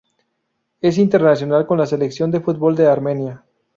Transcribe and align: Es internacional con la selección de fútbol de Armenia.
Es 0.81 0.97
internacional 0.97 1.67
con 1.67 1.77
la 1.77 1.85
selección 1.85 2.31
de 2.31 2.41
fútbol 2.41 2.75
de 2.75 2.87
Armenia. 2.87 3.45